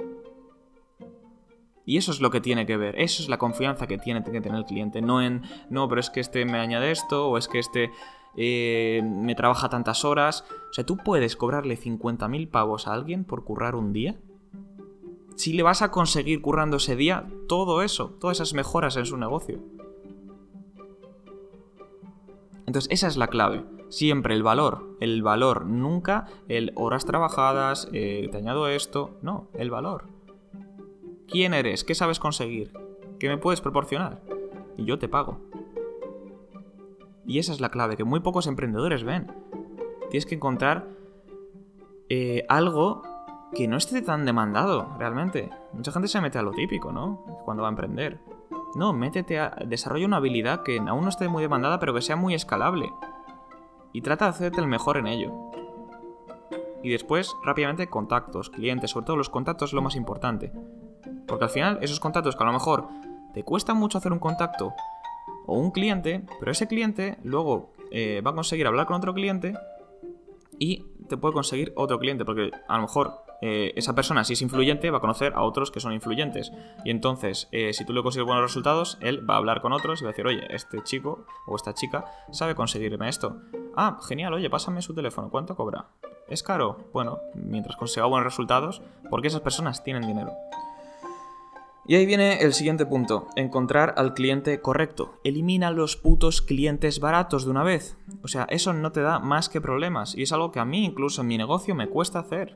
Y 1.86 1.96
eso 1.96 2.12
es 2.12 2.20
lo 2.20 2.30
que 2.30 2.42
tiene 2.42 2.66
que 2.66 2.76
ver, 2.76 3.00
eso 3.00 3.24
es 3.24 3.30
la 3.30 3.38
confianza 3.38 3.88
que 3.88 3.98
tiene 3.98 4.22
que 4.22 4.42
tener 4.42 4.58
el 4.58 4.66
cliente, 4.66 5.02
no 5.02 5.22
en, 5.22 5.44
no, 5.70 5.88
pero 5.88 6.02
es 6.02 6.10
que 6.10 6.20
este 6.20 6.44
me 6.44 6.60
añade 6.60 6.92
esto, 6.92 7.30
o 7.30 7.38
es 7.38 7.48
que 7.48 7.60
este 7.60 7.92
eh, 8.36 9.02
me 9.02 9.36
trabaja 9.36 9.70
tantas 9.70 10.04
horas. 10.04 10.44
O 10.72 10.74
sea, 10.74 10.86
tú 10.86 10.98
puedes 10.98 11.38
cobrarle 11.38 11.78
50.000 11.78 12.50
pavos 12.50 12.88
a 12.88 12.94
alguien 12.94 13.24
por 13.24 13.46
currar 13.46 13.76
un 13.76 13.94
día 13.94 14.20
si 15.36 15.54
le 15.54 15.64
vas 15.64 15.82
a 15.82 15.92
conseguir 15.92 16.42
currando 16.42 16.78
ese 16.78 16.96
día 16.96 17.28
todo 17.48 17.82
eso, 17.82 18.16
todas 18.20 18.38
esas 18.38 18.54
mejoras 18.54 18.98
en 18.98 19.06
su 19.06 19.18
negocio. 19.18 19.60
Entonces, 22.66 22.92
esa 22.92 23.08
es 23.08 23.18
la 23.18 23.28
clave. 23.28 23.64
Siempre 23.90 24.34
el 24.34 24.44
valor. 24.44 24.98
El 25.00 25.22
valor, 25.22 25.66
nunca 25.66 26.28
el 26.48 26.72
horas 26.76 27.06
trabajadas, 27.06 27.88
eh, 27.94 28.28
te 28.32 28.38
añado 28.38 28.68
esto. 28.68 29.12
No, 29.22 29.48
el 29.54 29.70
valor. 29.70 30.06
¿Quién 31.28 31.54
eres? 31.54 31.84
¿Qué 31.84 31.96
sabes 31.96 32.20
conseguir? 32.20 32.72
¿Qué 33.20 33.30
me 33.30 33.38
puedes 33.38 33.62
proporcionar? 33.62 34.22
Y 34.78 34.86
yo 34.86 35.00
te 35.00 35.08
pago. 35.08 35.40
Y 37.26 37.40
esa 37.40 37.54
es 37.54 37.60
la 37.60 37.70
clave 37.70 37.98
que 37.98 38.04
muy 38.04 38.20
pocos 38.20 38.48
emprendedores 38.48 39.04
ven. 39.04 39.32
Tienes 40.10 40.26
que 40.26 40.36
encontrar 40.36 40.88
eh, 42.10 42.46
algo 42.50 43.02
que 43.56 43.68
no 43.68 43.78
esté 43.78 44.02
tan 44.02 44.26
demandado, 44.26 44.96
realmente. 45.00 45.50
Mucha 45.74 45.92
gente 45.92 46.08
se 46.08 46.22
mete 46.22 46.38
a 46.38 46.44
lo 46.44 46.52
típico, 46.52 46.92
¿no? 46.92 47.24
Cuando 47.46 47.64
va 47.64 47.70
a 47.70 47.72
emprender. 47.72 48.20
No, 48.76 48.92
métete 48.94 49.40
a... 49.40 49.56
Desarrolla 49.66 50.06
una 50.06 50.18
habilidad 50.18 50.62
que 50.64 50.78
aún 50.78 51.04
no 51.04 51.10
esté 51.10 51.28
muy 51.30 51.42
demandada, 51.42 51.80
pero 51.80 51.94
que 51.94 52.02
sea 52.02 52.18
muy 52.18 52.34
escalable. 52.34 52.92
Y 53.94 54.02
trata 54.02 54.26
de 54.26 54.32
hacerte 54.32 54.60
el 54.60 54.68
mejor 54.68 54.98
en 54.98 55.08
ello. 55.08 55.32
Y 56.84 56.90
después, 56.90 57.34
rápidamente, 57.44 57.88
contactos, 57.88 58.50
clientes. 58.50 58.92
Sobre 58.92 59.06
todo 59.06 59.18
los 59.18 59.30
contactos 59.30 59.70
es 59.70 59.74
lo 59.74 59.82
más 59.82 59.96
importante. 59.96 60.52
Porque 61.26 61.46
al 61.46 61.50
final, 61.50 61.80
esos 61.82 62.02
contactos 62.02 62.36
que 62.36 62.44
a 62.44 62.48
lo 62.48 62.54
mejor 62.54 62.88
te 63.34 63.44
cuesta 63.44 63.74
mucho 63.74 63.98
hacer 63.98 64.12
un 64.12 64.20
contacto 64.20 64.74
o 65.46 65.58
un 65.58 65.72
cliente, 65.72 66.26
pero 66.40 66.52
ese 66.52 66.68
cliente 66.68 67.18
luego 67.24 67.72
eh, 67.92 68.22
va 68.26 68.32
a 68.32 68.36
conseguir 68.36 68.68
hablar 68.68 68.86
con 68.86 68.98
otro 68.98 69.14
cliente 69.14 69.54
y 70.60 70.86
te 71.08 71.18
puede 71.18 71.34
conseguir 71.34 71.74
otro 71.76 72.00
cliente, 72.00 72.26
porque 72.26 72.52
a 72.68 72.76
lo 72.76 72.84
mejor 72.84 73.25
eh, 73.42 73.74
esa 73.76 73.96
persona, 73.96 74.24
si 74.24 74.34
es 74.34 74.42
influyente, 74.42 74.90
va 74.92 75.00
a 75.00 75.02
conocer 75.02 75.34
a 75.36 75.44
otros 75.44 75.72
que 75.72 75.80
son 75.80 75.94
influyentes. 75.94 76.52
Y 76.84 76.92
entonces, 76.92 77.48
eh, 77.52 77.74
si 77.74 77.86
tú 77.86 77.94
le 77.94 78.04
consigues 78.04 78.26
buenos 78.26 78.44
resultados, 78.44 78.98
él 79.02 79.28
va 79.30 79.36
a 79.36 79.38
hablar 79.38 79.62
con 79.62 79.74
otros 79.74 80.02
y 80.02 80.04
va 80.04 80.10
a 80.10 80.14
decir, 80.14 80.28
oye, 80.28 80.46
este 80.50 80.84
chico 80.84 81.26
o 81.46 81.56
esta 81.56 81.74
chica 81.74 82.06
sabe 82.32 82.56
conseguirme 82.56 83.10
esto. 83.10 83.42
Ah, 83.76 84.00
genial, 84.08 84.34
oye, 84.34 84.50
pásame 84.50 84.82
su 84.82 84.94
teléfono, 84.94 85.30
¿cuánto 85.30 85.56
cobra? 85.56 85.88
¿Es 86.28 86.42
caro? 86.42 86.90
Bueno, 86.92 87.20
mientras 87.36 87.76
consiga 87.76 88.06
buenos 88.08 88.26
resultados, 88.26 88.82
porque 89.10 89.28
esas 89.28 89.42
personas 89.42 89.84
tienen 89.84 90.08
dinero. 90.08 90.34
Y 91.88 91.94
ahí 91.96 92.08
viene 92.08 92.40
el 92.42 92.54
siguiente 92.54 92.88
punto, 92.88 93.28
encontrar 93.36 93.94
al 93.98 94.16
cliente 94.16 94.60
correcto. 94.60 95.14
Elimina 95.24 95.70
los 95.70 95.96
putos 95.96 96.42
clientes 96.42 97.00
baratos 97.00 97.46
de 97.46 97.52
una 97.52 97.62
vez. 97.62 97.96
O 98.24 98.28
sea, 98.28 98.48
eso 98.50 98.74
no 98.74 98.92
te 98.92 99.02
da 99.02 99.20
más 99.20 99.50
que 99.50 99.62
problemas 99.62 100.16
y 100.16 100.24
es 100.24 100.34
algo 100.34 100.52
que 100.52 100.60
a 100.60 100.66
mí 100.66 100.84
incluso 100.84 101.22
en 101.22 101.28
mi 101.28 101.38
negocio 101.38 101.76
me 101.76 101.88
cuesta 101.88 102.18
hacer. 102.18 102.56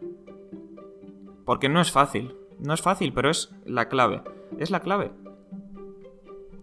Porque 1.49 1.67
no 1.67 1.81
es 1.81 1.91
fácil. 1.91 2.35
No 2.59 2.75
es 2.75 2.81
fácil, 2.83 3.11
pero 3.11 3.31
es 3.31 3.49
la 3.65 3.89
clave. 3.89 4.21
Es 4.59 4.69
la 4.69 4.81
clave. 4.81 5.09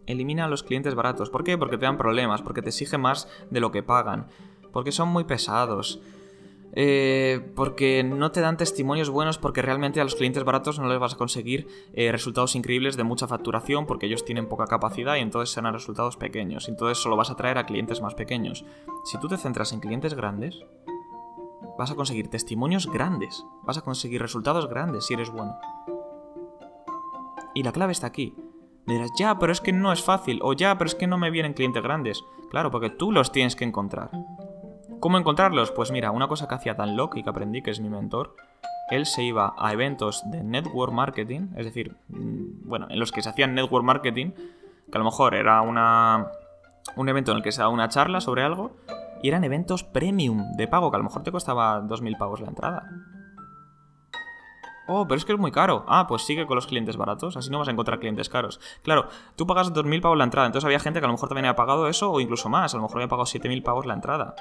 Elimina 0.06 0.44
a 0.44 0.48
los 0.48 0.62
clientes 0.62 0.94
baratos. 0.94 1.28
¿Por 1.28 1.42
qué? 1.42 1.58
Porque 1.58 1.76
te 1.76 1.86
dan 1.86 1.96
problemas, 1.98 2.40
porque 2.40 2.62
te 2.62 2.68
exigen 2.68 3.00
más 3.00 3.28
de 3.50 3.58
lo 3.58 3.72
que 3.72 3.82
pagan, 3.82 4.28
porque 4.72 4.92
son 4.92 5.08
muy 5.08 5.24
pesados. 5.24 6.00
eh, 6.72 7.50
porque 7.56 8.04
no 8.04 8.30
te 8.30 8.40
dan 8.40 8.56
testimonios 8.58 9.10
buenos 9.10 9.38
porque 9.38 9.60
realmente 9.60 10.00
a 10.00 10.04
los 10.04 10.14
clientes 10.14 10.44
baratos 10.44 10.78
no 10.78 10.88
les 10.88 11.00
vas 11.00 11.14
a 11.14 11.16
conseguir 11.16 11.66
eh, 11.94 12.12
resultados 12.12 12.54
increíbles 12.54 12.96
de 12.96 13.02
mucha 13.02 13.26
facturación 13.26 13.86
porque 13.86 14.06
ellos 14.06 14.24
tienen 14.24 14.46
poca 14.46 14.66
capacidad 14.66 15.16
y 15.16 15.20
entonces 15.20 15.52
serán 15.52 15.72
resultados 15.72 16.16
pequeños. 16.16 16.68
Entonces 16.68 16.98
solo 16.98 17.16
vas 17.16 17.30
a 17.30 17.34
traer 17.34 17.58
a 17.58 17.66
clientes 17.66 18.00
más 18.02 18.14
pequeños. 18.14 18.64
Si 19.04 19.18
tú 19.18 19.26
te 19.26 19.36
centras 19.36 19.72
en 19.72 19.80
clientes 19.80 20.14
grandes, 20.14 20.60
vas 21.78 21.90
a 21.90 21.95
conseguir 21.95 22.28
testimonios 22.28 22.90
grandes, 22.90 23.45
vas 23.62 23.78
a 23.78 23.83
conseguir 23.83 24.21
resultados 24.21 24.68
grandes 24.68 25.06
si 25.06 25.14
eres 25.14 25.30
bueno. 25.30 25.59
Y 27.54 27.62
la 27.62 27.73
clave 27.73 27.92
está 27.92 28.06
aquí. 28.06 28.35
Me 28.87 28.95
dirás, 28.95 29.11
ya, 29.18 29.38
pero 29.38 29.50
es 29.50 29.61
que 29.61 29.73
no 29.73 29.92
es 29.92 30.02
fácil, 30.02 30.40
o 30.42 30.52
ya, 30.52 30.78
pero 30.78 30.87
es 30.87 30.95
que 30.95 31.06
no 31.06 31.18
me 31.18 31.30
vienen 31.30 31.54
clientes 31.54 31.83
grandes. 31.83 32.25
Claro, 32.50 32.71
porque 32.71 32.90
tú 32.90 33.11
los 33.11 33.33
tienes 33.33 33.56
que 33.56 33.64
encontrar. 33.64 34.11
¿Cómo 35.00 35.18
encontrarlos? 35.18 35.73
Pues 35.73 35.90
mira, 35.90 36.11
una 36.11 36.28
cosa 36.28 36.47
que 36.47 36.54
hacía 36.54 36.75
Dan 36.75 36.97
Locke 36.97 37.18
y 37.18 37.23
que 37.23 37.30
aprendí, 37.30 37.62
que 37.62 37.71
es 37.71 37.80
mi 37.80 37.88
mentor, 37.88 38.37
él 38.90 39.04
se 39.06 39.23
iba 39.25 39.54
a 39.59 39.73
eventos 39.73 40.23
de 40.30 40.45
network 40.45 40.92
marketing, 40.92 41.49
es 41.56 41.64
decir, 41.64 41.97
mm, 42.09 42.68
bueno, 42.68 42.87
en 42.88 42.99
los 43.00 43.11
que 43.11 43.23
se 43.23 43.28
hacían 43.28 43.54
network 43.54 43.85
marketing, 43.85 44.30
que 44.30 44.92
a 44.95 44.99
lo 44.99 45.04
mejor 45.04 45.35
era 45.35 45.61
una, 45.62 46.28
un 46.95 47.09
evento 47.09 47.33
en 47.33 47.38
el 47.38 47.42
que 47.42 47.52
se 47.52 47.61
daba 47.61 47.73
una 47.73 47.88
charla 47.88 48.21
sobre 48.21 48.42
algo, 48.42 48.76
y 49.23 49.28
eran 49.28 49.44
eventos 49.44 49.85
premium 49.85 50.52
de 50.56 50.68
pago, 50.68 50.90
que 50.90 50.96
a 50.96 50.99
lo 50.99 51.04
mejor 51.04 51.23
te 51.23 51.32
costaba 51.32 51.80
2.000 51.82 52.18
pavos 52.18 52.40
la 52.40 52.49
entrada. 52.49 52.88
Oh, 54.88 55.06
pero 55.08 55.18
es 55.18 55.25
que 55.25 55.32
es 55.32 55.38
muy 55.38 55.50
caro. 55.50 55.85
Ah, 55.88 56.06
pues 56.06 56.23
sigue 56.23 56.46
con 56.46 56.54
los 56.54 56.66
clientes 56.66 56.96
baratos, 56.96 57.37
así 57.37 57.50
no 57.50 57.58
vas 57.58 57.68
a 57.68 57.73
encontrar 57.73 57.99
clientes 57.99 58.28
caros. 58.28 58.61
Claro, 58.82 59.08
tú 59.35 59.46
pagas 59.46 59.73
2.000 59.73 60.00
pavos 60.00 60.16
la 60.16 60.25
entrada, 60.25 60.46
entonces 60.46 60.64
había 60.64 60.78
gente 60.78 61.00
que 61.00 61.06
a 61.06 61.08
lo 61.08 61.14
mejor 61.14 61.28
también 61.28 61.46
había 61.46 61.56
pagado 61.56 61.88
eso 61.88 62.12
o 62.12 62.20
incluso 62.20 62.49
más, 62.49 62.73
a 62.75 62.76
lo 62.76 62.85
mejor 62.85 62.99
había 62.99 63.08
pagado 63.08 63.26
7.000 63.26 63.62
pavos 63.62 63.87
la 63.87 63.94
entrada 63.94 64.35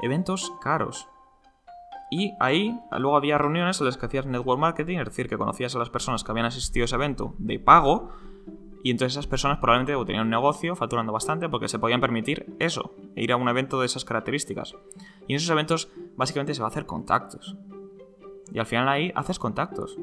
eventos 0.00 0.52
caros. 0.60 1.08
Y 2.10 2.34
ahí 2.40 2.80
luego 2.90 3.16
había 3.16 3.38
reuniones 3.38 3.80
en 3.80 3.86
las 3.86 3.96
que 3.96 4.06
hacías 4.06 4.26
network 4.26 4.58
marketing, 4.58 4.98
es 4.98 5.04
decir, 5.06 5.28
que 5.28 5.38
conocías 5.38 5.76
a 5.76 5.78
las 5.78 5.90
personas 5.90 6.24
que 6.24 6.32
habían 6.32 6.46
asistido 6.46 6.84
a 6.84 6.86
ese 6.86 6.96
evento 6.96 7.34
de 7.38 7.60
pago, 7.60 8.10
y 8.82 8.90
entonces 8.90 9.14
esas 9.14 9.26
personas 9.26 9.58
probablemente 9.58 10.04
tenían 10.04 10.24
un 10.24 10.30
negocio 10.30 10.74
facturando 10.76 11.12
bastante 11.12 11.48
porque 11.48 11.68
se 11.68 11.78
podían 11.78 12.00
permitir 12.00 12.54
eso, 12.58 12.94
ir 13.16 13.32
a 13.32 13.36
un 13.36 13.48
evento 13.48 13.80
de 13.80 13.86
esas 13.86 14.04
características. 14.04 14.74
Y 15.26 15.32
en 15.32 15.36
esos 15.36 15.50
eventos 15.50 15.90
básicamente 16.16 16.54
se 16.54 16.62
va 16.62 16.68
a 16.68 16.70
hacer 16.70 16.86
contactos. 16.86 17.56
Y 18.52 18.58
al 18.58 18.66
final 18.66 18.88
ahí 18.88 19.12
haces 19.14 19.38
contactos. 19.38 19.96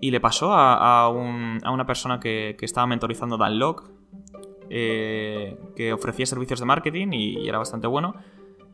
Y 0.00 0.10
le 0.10 0.20
pasó 0.20 0.52
a, 0.52 1.08
una 1.08 1.86
persona 1.86 2.20
que, 2.20 2.56
estaba 2.60 2.86
mentorizando 2.86 3.36
Dan 3.38 3.58
Locke, 3.58 3.84
eh, 4.68 5.58
que 5.76 5.92
ofrecía 5.92 6.26
servicios 6.26 6.60
de 6.60 6.66
marketing 6.66 7.08
y 7.12 7.48
era 7.48 7.58
bastante 7.58 7.86
bueno 7.86 8.14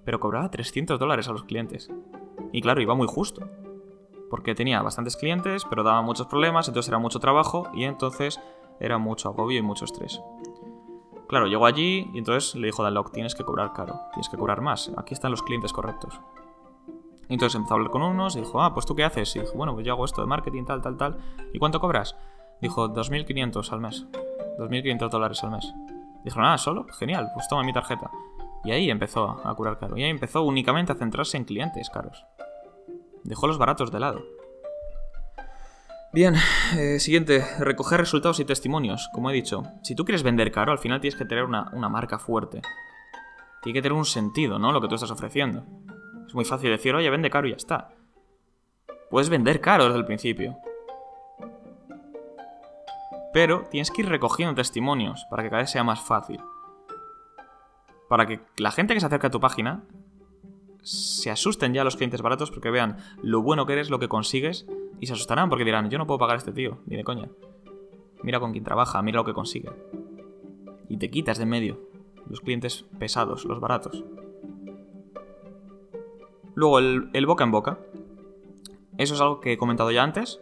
pero 0.04 0.20
cobraba 0.20 0.50
300 0.50 0.98
dólares 0.98 1.28
a 1.28 1.32
los 1.32 1.44
clientes. 1.44 1.90
Y 2.52 2.60
claro, 2.60 2.80
iba 2.80 2.94
muy 2.94 3.06
justo. 3.06 3.48
Porque 4.32 4.54
tenía 4.54 4.80
bastantes 4.80 5.18
clientes, 5.18 5.66
pero 5.68 5.82
daba 5.82 6.00
muchos 6.00 6.26
problemas, 6.26 6.66
entonces 6.66 6.88
era 6.88 6.96
mucho 6.96 7.20
trabajo 7.20 7.68
y 7.74 7.84
entonces 7.84 8.40
era 8.80 8.96
mucho 8.96 9.28
agobio 9.28 9.58
y 9.58 9.62
mucho 9.62 9.84
estrés. 9.84 10.22
Claro, 11.28 11.48
llegó 11.48 11.66
allí 11.66 12.08
y 12.14 12.18
entonces 12.18 12.54
le 12.54 12.68
dijo 12.68 12.80
a 12.80 12.86
Danlock, 12.86 13.12
tienes 13.12 13.34
que 13.34 13.44
cobrar 13.44 13.74
caro, 13.74 14.00
tienes 14.14 14.30
que 14.30 14.38
cobrar 14.38 14.62
más, 14.62 14.90
aquí 14.96 15.12
están 15.12 15.32
los 15.32 15.42
clientes 15.42 15.74
correctos. 15.74 16.18
Y 17.28 17.34
entonces 17.34 17.56
empezó 17.56 17.74
a 17.74 17.76
hablar 17.76 17.90
con 17.90 18.00
unos 18.00 18.34
y 18.36 18.40
dijo, 18.40 18.62
ah, 18.62 18.72
pues 18.72 18.86
tú 18.86 18.96
qué 18.96 19.04
haces? 19.04 19.36
Y 19.36 19.40
dijo, 19.40 19.52
bueno, 19.52 19.74
pues 19.74 19.84
yo 19.84 19.92
hago 19.92 20.06
esto 20.06 20.22
de 20.22 20.26
marketing, 20.26 20.64
tal, 20.64 20.80
tal, 20.80 20.96
tal. 20.96 21.18
¿Y 21.52 21.58
cuánto 21.58 21.78
cobras? 21.78 22.16
Dijo, 22.62 22.88
2.500 22.88 23.70
al 23.70 23.80
mes. 23.80 24.06
2.500 24.58 25.10
dólares 25.10 25.44
al 25.44 25.50
mes. 25.50 25.74
Dijo, 26.24 26.40
nada, 26.40 26.56
solo, 26.56 26.86
genial, 26.98 27.28
pues 27.34 27.48
toma 27.48 27.64
mi 27.64 27.74
tarjeta. 27.74 28.10
Y 28.64 28.70
ahí 28.70 28.88
empezó 28.88 29.42
a 29.44 29.54
curar 29.56 29.78
caro. 29.78 29.98
Y 29.98 30.04
ahí 30.04 30.10
empezó 30.10 30.42
únicamente 30.42 30.92
a 30.92 30.94
centrarse 30.94 31.36
en 31.36 31.44
clientes 31.44 31.90
caros. 31.90 32.24
Dejó 33.24 33.46
los 33.46 33.58
baratos 33.58 33.90
de 33.90 34.00
lado. 34.00 34.24
Bien, 36.12 36.34
eh, 36.76 37.00
siguiente, 37.00 37.44
recoger 37.58 38.00
resultados 38.00 38.38
y 38.40 38.44
testimonios. 38.44 39.08
Como 39.12 39.30
he 39.30 39.32
dicho, 39.32 39.62
si 39.82 39.94
tú 39.94 40.04
quieres 40.04 40.22
vender 40.22 40.52
caro, 40.52 40.72
al 40.72 40.78
final 40.78 41.00
tienes 41.00 41.16
que 41.16 41.24
tener 41.24 41.44
una, 41.44 41.70
una 41.72 41.88
marca 41.88 42.18
fuerte. 42.18 42.60
Tiene 43.62 43.78
que 43.78 43.82
tener 43.82 43.96
un 43.96 44.04
sentido, 44.04 44.58
¿no? 44.58 44.72
Lo 44.72 44.80
que 44.80 44.88
tú 44.88 44.96
estás 44.96 45.10
ofreciendo. 45.10 45.64
Es 46.26 46.34
muy 46.34 46.44
fácil 46.44 46.70
decir, 46.70 46.94
oye, 46.94 47.08
vende 47.08 47.30
caro 47.30 47.46
y 47.46 47.50
ya 47.50 47.56
está. 47.56 47.94
Puedes 49.10 49.30
vender 49.30 49.60
caro 49.60 49.84
desde 49.84 49.98
el 49.98 50.04
principio. 50.04 50.56
Pero 53.32 53.64
tienes 53.70 53.90
que 53.90 54.02
ir 54.02 54.08
recogiendo 54.08 54.54
testimonios 54.54 55.24
para 55.30 55.42
que 55.42 55.48
cada 55.48 55.62
vez 55.62 55.70
sea 55.70 55.84
más 55.84 56.00
fácil 56.00 56.40
para 58.12 58.26
que 58.26 58.40
la 58.58 58.70
gente 58.70 58.92
que 58.92 59.00
se 59.00 59.06
acerca 59.06 59.28
a 59.28 59.30
tu 59.30 59.40
página 59.40 59.84
se 60.82 61.30
asusten 61.30 61.74
ya 61.74 61.84
los 61.84 61.96
clientes 61.96 62.22
baratos 62.22 62.50
porque 62.50 62.70
vean 62.70 62.98
lo 63.22 63.42
bueno 63.42 63.66
que 63.66 63.74
eres, 63.74 63.90
lo 63.90 63.98
que 63.98 64.08
consigues 64.08 64.66
y 65.00 65.06
se 65.06 65.12
asustarán 65.12 65.48
porque 65.48 65.64
dirán, 65.64 65.90
yo 65.90 65.98
no 65.98 66.06
puedo 66.06 66.18
pagar 66.18 66.36
a 66.36 66.38
este 66.38 66.52
tío, 66.52 66.78
ni 66.86 66.96
de 66.96 67.04
coña. 67.04 67.28
Mira 68.22 68.40
con 68.40 68.52
quién 68.52 68.64
trabaja, 68.64 69.02
mira 69.02 69.18
lo 69.18 69.24
que 69.24 69.34
consigue. 69.34 69.70
Y 70.88 70.98
te 70.98 71.10
quitas 71.10 71.38
de 71.38 71.46
medio 71.46 71.80
los 72.28 72.40
clientes 72.40 72.84
pesados, 72.98 73.44
los 73.44 73.60
baratos. 73.60 74.04
Luego 76.54 76.78
el, 76.78 77.10
el 77.12 77.26
boca 77.26 77.44
en 77.44 77.50
boca. 77.50 77.78
Eso 78.98 79.14
es 79.14 79.20
algo 79.20 79.40
que 79.40 79.52
he 79.52 79.56
comentado 79.56 79.90
ya 79.90 80.02
antes, 80.02 80.40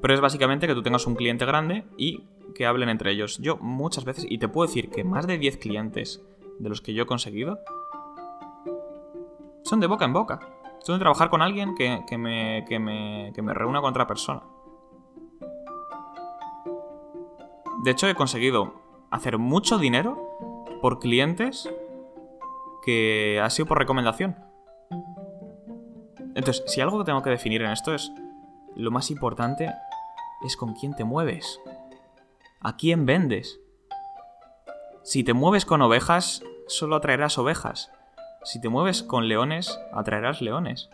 pero 0.00 0.14
es 0.14 0.20
básicamente 0.20 0.66
que 0.66 0.74
tú 0.74 0.82
tengas 0.82 1.06
un 1.06 1.16
cliente 1.16 1.44
grande 1.44 1.84
y 1.96 2.24
que 2.54 2.66
hablen 2.66 2.88
entre 2.88 3.12
ellos. 3.12 3.38
Yo 3.38 3.56
muchas 3.58 4.04
veces, 4.04 4.26
y 4.28 4.38
te 4.38 4.48
puedo 4.48 4.66
decir 4.66 4.88
que 4.88 5.04
más 5.04 5.26
de 5.26 5.36
10 5.36 5.58
clientes 5.58 6.24
de 6.58 6.68
los 6.68 6.80
que 6.80 6.94
yo 6.94 7.02
he 7.02 7.06
conseguido 7.06 7.58
son 9.66 9.80
de 9.80 9.86
boca 9.86 10.04
en 10.04 10.12
boca. 10.12 10.40
Son 10.80 10.96
de 10.96 11.00
trabajar 11.00 11.28
con 11.28 11.42
alguien 11.42 11.74
que, 11.74 11.88
me, 12.16 12.64
que, 12.68 12.78
me, 12.78 13.32
que 13.34 13.42
me 13.42 13.52
reúna 13.52 13.80
con 13.80 13.90
otra 13.90 14.06
persona. 14.06 14.42
De 17.82 17.90
hecho, 17.90 18.08
he 18.08 18.14
conseguido 18.14 18.74
hacer 19.10 19.38
mucho 19.38 19.78
dinero 19.78 20.64
por 20.80 21.00
clientes 21.00 21.68
que 22.84 23.40
ha 23.42 23.50
sido 23.50 23.66
por 23.66 23.78
recomendación. 23.78 24.36
Entonces, 26.34 26.62
si 26.66 26.80
algo 26.80 26.98
que 26.98 27.04
tengo 27.04 27.22
que 27.22 27.30
definir 27.30 27.62
en 27.62 27.72
esto 27.72 27.94
es, 27.94 28.12
lo 28.76 28.90
más 28.90 29.10
importante 29.10 29.72
es 30.44 30.56
con 30.56 30.74
quién 30.74 30.94
te 30.94 31.04
mueves. 31.04 31.60
¿A 32.60 32.76
quién 32.76 33.06
vendes? 33.06 33.58
Si 35.02 35.24
te 35.24 35.32
mueves 35.32 35.64
con 35.64 35.82
ovejas, 35.82 36.42
solo 36.68 36.96
atraerás 36.96 37.38
ovejas. 37.38 37.90
Si 38.46 38.60
te 38.60 38.68
mueves 38.68 39.02
con 39.02 39.26
leones, 39.26 39.76
atraerás 39.92 40.40
leones. 40.40 40.88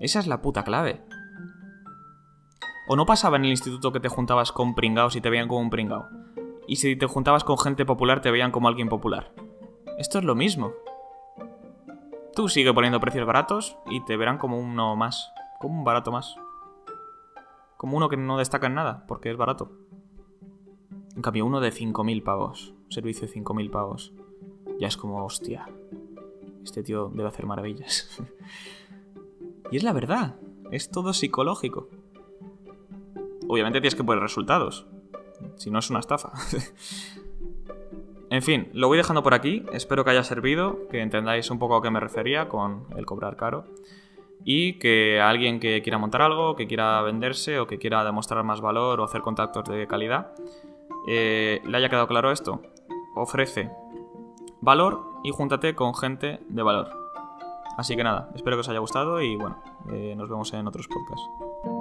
Esa 0.00 0.18
es 0.18 0.26
la 0.26 0.40
puta 0.40 0.64
clave. 0.64 1.02
¿O 2.88 2.96
no 2.96 3.04
pasaba 3.04 3.36
en 3.36 3.44
el 3.44 3.50
instituto 3.50 3.92
que 3.92 4.00
te 4.00 4.08
juntabas 4.08 4.50
con 4.50 4.74
pringaos 4.74 5.14
y 5.14 5.20
te 5.20 5.28
veían 5.28 5.46
como 5.46 5.60
un 5.60 5.68
pringao? 5.68 6.08
Y 6.66 6.76
si 6.76 6.96
te 6.96 7.04
juntabas 7.04 7.44
con 7.44 7.58
gente 7.58 7.84
popular 7.84 8.22
te 8.22 8.30
veían 8.30 8.50
como 8.50 8.66
alguien 8.66 8.88
popular. 8.88 9.30
Esto 9.98 10.18
es 10.18 10.24
lo 10.24 10.34
mismo. 10.34 10.72
Tú 12.34 12.48
sigue 12.48 12.72
poniendo 12.72 12.98
precios 12.98 13.26
baratos 13.26 13.76
y 13.84 14.02
te 14.06 14.16
verán 14.16 14.38
como 14.38 14.58
uno 14.58 14.96
más, 14.96 15.30
como 15.60 15.80
un 15.80 15.84
barato 15.84 16.12
más. 16.12 16.34
Como 17.76 17.94
uno 17.94 18.08
que 18.08 18.16
no 18.16 18.38
destaca 18.38 18.68
en 18.68 18.74
nada, 18.74 19.04
porque 19.06 19.30
es 19.30 19.36
barato. 19.36 19.70
En 21.14 21.20
cambio, 21.20 21.44
uno 21.44 21.60
de 21.60 21.72
5.000 21.72 22.22
pavos. 22.22 22.72
Servicio 22.88 23.28
de 23.28 23.34
5.000 23.34 23.70
pavos. 23.70 24.14
Ya 24.78 24.88
es 24.88 24.96
como, 24.96 25.22
hostia. 25.22 25.66
Este 26.66 26.82
tío 26.82 27.12
debe 27.14 27.28
hacer 27.28 27.46
maravillas. 27.46 28.20
y 29.70 29.76
es 29.76 29.84
la 29.84 29.92
verdad. 29.92 30.34
Es 30.72 30.90
todo 30.90 31.12
psicológico. 31.12 31.88
Obviamente 33.46 33.80
tienes 33.80 33.94
que 33.94 34.02
poner 34.02 34.20
resultados. 34.20 34.84
Si 35.54 35.70
no 35.70 35.78
es 35.78 35.88
una 35.90 36.00
estafa. 36.00 36.32
en 38.30 38.42
fin, 38.42 38.68
lo 38.72 38.88
voy 38.88 38.98
dejando 38.98 39.22
por 39.22 39.32
aquí. 39.32 39.64
Espero 39.72 40.04
que 40.04 40.10
haya 40.10 40.24
servido, 40.24 40.88
que 40.88 41.02
entendáis 41.02 41.52
un 41.52 41.60
poco 41.60 41.76
a 41.76 41.82
qué 41.82 41.90
me 41.90 42.00
refería 42.00 42.48
con 42.48 42.88
el 42.96 43.06
cobrar 43.06 43.36
caro. 43.36 43.66
Y 44.44 44.80
que 44.80 45.20
alguien 45.20 45.60
que 45.60 45.82
quiera 45.82 45.98
montar 45.98 46.22
algo, 46.22 46.56
que 46.56 46.66
quiera 46.66 47.00
venderse 47.02 47.60
o 47.60 47.68
que 47.68 47.78
quiera 47.78 48.02
demostrar 48.02 48.42
más 48.42 48.60
valor 48.60 48.98
o 48.98 49.04
hacer 49.04 49.20
contactos 49.20 49.68
de 49.68 49.86
calidad, 49.86 50.34
eh, 51.06 51.62
le 51.64 51.76
haya 51.76 51.88
quedado 51.88 52.08
claro 52.08 52.32
esto. 52.32 52.60
Ofrece 53.14 53.70
valor 54.60 55.20
y 55.24 55.30
júntate 55.30 55.74
con 55.74 55.94
gente 55.94 56.40
de 56.48 56.62
valor. 56.62 56.88
Así 57.76 57.94
que 57.94 58.04
nada, 58.04 58.30
espero 58.34 58.56
que 58.56 58.60
os 58.60 58.68
haya 58.68 58.78
gustado 58.78 59.20
y 59.20 59.36
bueno, 59.36 59.58
eh, 59.90 60.14
nos 60.16 60.28
vemos 60.28 60.52
en 60.54 60.66
otros 60.66 60.88
podcasts. 60.88 61.75